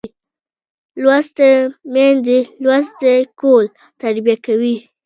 لوستې 1.01 1.49
میندې 1.93 2.39
لوستی 2.63 3.15
کول 3.39 3.65
تربیه 4.01 4.37
کوي 4.45 4.75